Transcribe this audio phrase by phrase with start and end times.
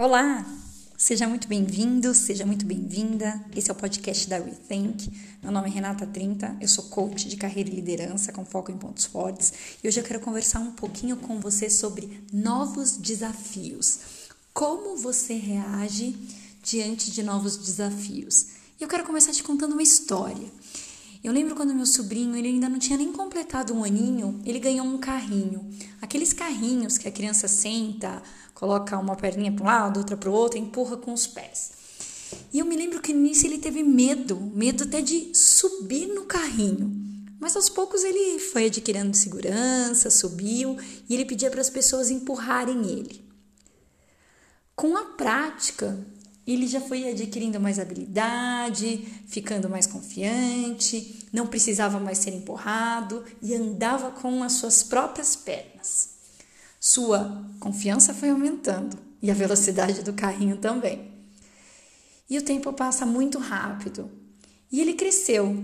[0.00, 0.46] Olá!
[0.96, 3.44] Seja muito bem-vindo, seja muito bem-vinda.
[3.56, 5.10] Esse é o podcast da Rethink.
[5.42, 8.78] Meu nome é Renata Trinta, eu sou coach de carreira e liderança com foco em
[8.78, 13.98] pontos fortes e hoje eu quero conversar um pouquinho com você sobre novos desafios.
[14.54, 16.16] Como você reage
[16.62, 18.50] diante de novos desafios?
[18.78, 20.46] E eu quero começar te contando uma história.
[21.22, 24.86] Eu lembro quando meu sobrinho, ele ainda não tinha nem completado um aninho, ele ganhou
[24.86, 25.68] um carrinho.
[26.00, 28.22] Aqueles carrinhos que a criança senta,
[28.54, 31.72] coloca uma perninha para um lado, outra para o outro, empurra com os pés.
[32.52, 36.24] E eu me lembro que no início ele teve medo, medo até de subir no
[36.24, 37.08] carrinho.
[37.40, 40.76] Mas aos poucos ele foi adquirindo segurança, subiu
[41.08, 43.24] e ele pedia para as pessoas empurrarem ele.
[44.74, 45.98] Com a prática,
[46.52, 53.54] ele já foi adquirindo mais habilidade, ficando mais confiante, não precisava mais ser empurrado e
[53.54, 56.10] andava com as suas próprias pernas.
[56.80, 61.10] Sua confiança foi aumentando e a velocidade do carrinho também.
[62.30, 64.10] E o tempo passa muito rápido.
[64.72, 65.54] E ele cresceu.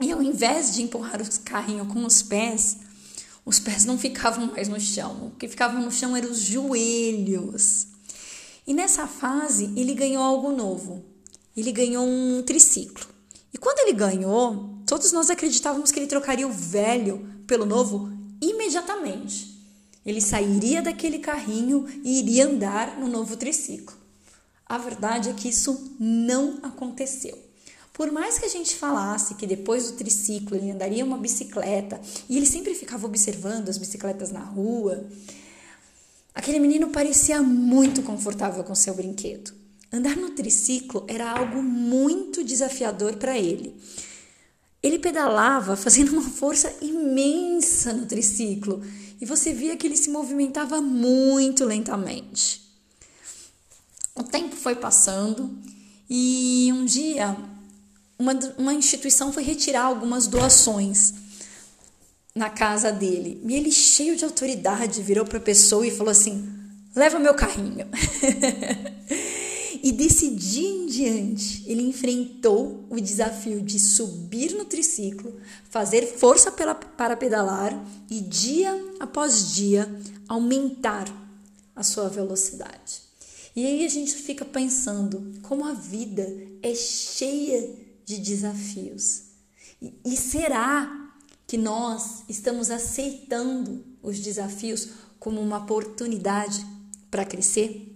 [0.00, 2.78] E ao invés de empurrar o carrinho com os pés,
[3.46, 5.28] os pés não ficavam mais no chão.
[5.28, 7.95] O que ficavam no chão eram os joelhos.
[8.66, 11.04] E nessa fase, ele ganhou algo novo.
[11.56, 13.06] Ele ganhou um triciclo.
[13.54, 19.56] E quando ele ganhou, todos nós acreditávamos que ele trocaria o velho pelo novo imediatamente.
[20.04, 23.96] Ele sairia daquele carrinho e iria andar no novo triciclo.
[24.66, 27.38] A verdade é que isso não aconteceu.
[27.92, 32.36] Por mais que a gente falasse que depois do triciclo ele andaria uma bicicleta e
[32.36, 35.08] ele sempre ficava observando as bicicletas na rua,
[36.36, 39.54] Aquele menino parecia muito confortável com seu brinquedo.
[39.90, 43.74] Andar no triciclo era algo muito desafiador para ele.
[44.82, 48.84] Ele pedalava fazendo uma força imensa no triciclo
[49.18, 52.60] e você via que ele se movimentava muito lentamente.
[54.14, 55.58] O tempo foi passando
[56.08, 57.34] e um dia
[58.18, 61.14] uma, uma instituição foi retirar algumas doações
[62.36, 63.40] na casa dele.
[63.48, 66.46] E ele, cheio de autoridade, virou para a pessoa e falou assim:
[66.94, 67.86] leva meu carrinho.
[69.82, 75.34] e desse dia em diante, ele enfrentou o desafio de subir no triciclo,
[75.70, 77.72] fazer força pela, para pedalar
[78.10, 78.70] e, dia
[79.00, 79.90] após dia,
[80.28, 81.06] aumentar
[81.74, 83.06] a sua velocidade.
[83.54, 86.30] E aí a gente fica pensando como a vida
[86.62, 87.66] é cheia
[88.04, 89.22] de desafios.
[89.80, 91.05] E, e será
[91.46, 96.64] que nós estamos aceitando os desafios como uma oportunidade
[97.10, 97.92] para crescer?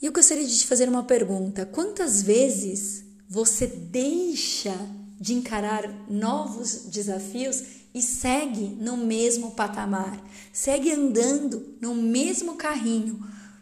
[0.00, 4.74] E eu gostaria de te fazer uma pergunta: quantas vezes você deixa
[5.20, 13.20] de encarar novos desafios e segue no mesmo patamar, segue andando no mesmo carrinho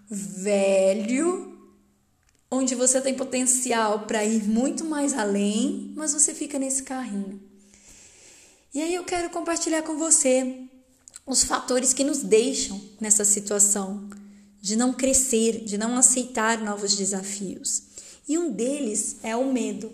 [0.08, 1.58] velho,
[2.50, 7.40] onde você tem potencial para ir muito mais além, mas você fica nesse carrinho?
[8.76, 10.68] E aí eu quero compartilhar com você
[11.24, 14.06] os fatores que nos deixam nessa situação
[14.60, 17.84] de não crescer, de não aceitar novos desafios.
[18.28, 19.90] E um deles é o medo.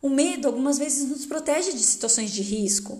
[0.00, 2.98] O medo algumas vezes nos protege de situações de risco,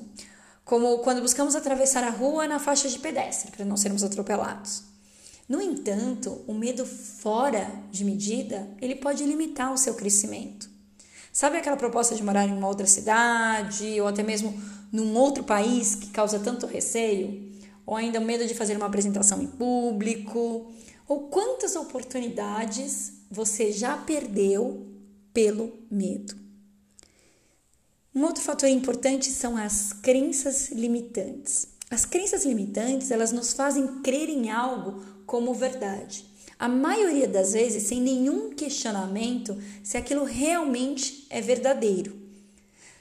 [0.63, 4.83] como quando buscamos atravessar a rua na faixa de pedestre para não sermos atropelados.
[5.49, 10.76] No entanto, o medo fora de medida, ele pode limitar o seu crescimento.
[11.37, 14.59] Sabe aquela proposta de morar em uma outra cidade ou até mesmo
[14.91, 17.53] num outro país que causa tanto receio?
[17.85, 20.73] Ou ainda o medo de fazer uma apresentação em público?
[21.07, 24.87] Ou quantas oportunidades você já perdeu
[25.35, 26.35] pelo medo?
[28.15, 31.69] Um outro fator importante são as crenças limitantes.
[31.91, 37.85] As crenças limitantes, elas nos fazem crer em algo como verdade a maioria das vezes
[37.85, 42.17] sem nenhum questionamento se aquilo realmente é verdadeiro.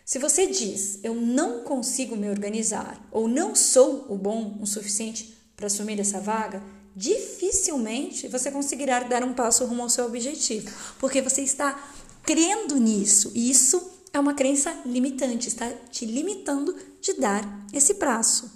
[0.03, 5.35] Se você diz eu não consigo me organizar ou não sou o bom o suficiente
[5.55, 6.61] para assumir essa vaga,
[6.95, 10.69] dificilmente você conseguirá dar um passo rumo ao seu objetivo,
[10.99, 11.91] porque você está
[12.23, 17.43] crendo nisso e isso é uma crença limitante, está te limitando de dar
[17.73, 18.49] esse passo.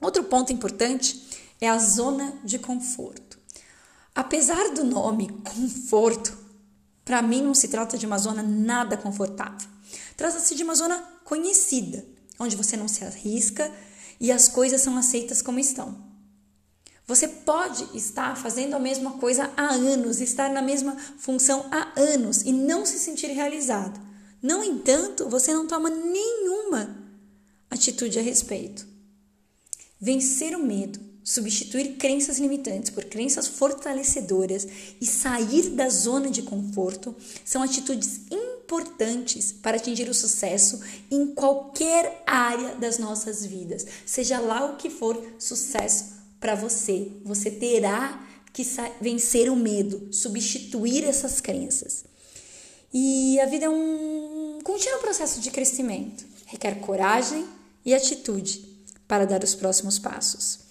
[0.00, 1.26] Outro ponto importante
[1.60, 3.27] é a zona de conforto.
[4.18, 6.36] Apesar do nome conforto,
[7.04, 9.68] para mim não se trata de uma zona nada confortável.
[10.16, 12.04] Trata-se de uma zona conhecida,
[12.36, 13.70] onde você não se arrisca
[14.18, 15.96] e as coisas são aceitas como estão.
[17.06, 22.42] Você pode estar fazendo a mesma coisa há anos, estar na mesma função há anos
[22.42, 24.00] e não se sentir realizado.
[24.42, 27.04] No entanto, você não toma nenhuma
[27.70, 28.84] atitude a respeito.
[30.00, 34.66] Vencer o medo substituir crenças limitantes por crenças fortalecedoras
[34.98, 37.14] e sair da zona de conforto
[37.44, 40.80] são atitudes importantes para atingir o sucesso
[41.10, 43.86] em qualquer área das nossas vidas.
[44.06, 48.62] Seja lá o que for sucesso para você, você terá que
[48.98, 52.04] vencer o medo, substituir essas crenças.
[52.90, 57.46] E a vida é um contínuo processo de crescimento, requer coragem
[57.84, 58.66] e atitude
[59.06, 60.67] para dar os próximos passos.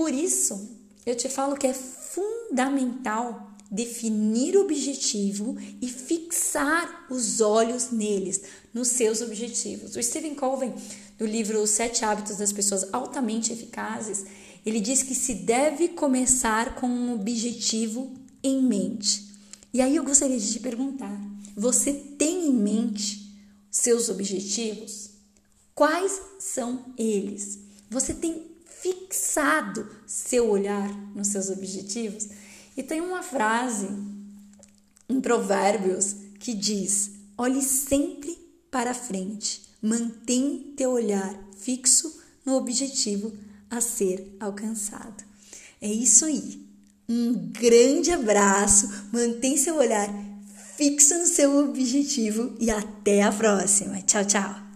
[0.00, 7.90] Por isso, eu te falo que é fundamental definir o objetivo e fixar os olhos
[7.90, 8.40] neles,
[8.72, 9.96] nos seus objetivos.
[9.96, 10.72] O Stephen Covey,
[11.18, 14.24] do livro Os Sete Hábitos das Pessoas Altamente Eficazes,
[14.64, 18.10] ele diz que se deve começar com um objetivo
[18.42, 19.28] em mente.
[19.70, 21.14] E aí eu gostaria de te perguntar:
[21.54, 23.38] você tem em mente
[23.70, 25.10] seus objetivos?
[25.74, 27.58] Quais são eles?
[27.90, 28.48] Você tem
[28.82, 32.28] fixado seu olhar nos seus objetivos?
[32.76, 33.88] E tem uma frase
[35.08, 38.38] em Provérbios que diz: olhe sempre
[38.70, 43.32] para frente, mantém teu olhar fixo no objetivo
[43.70, 45.24] a ser alcançado.
[45.80, 46.66] É isso aí.
[47.08, 50.08] Um grande abraço, mantém seu olhar
[50.76, 54.00] fixo no seu objetivo e até a próxima.
[54.00, 54.69] Tchau, tchau.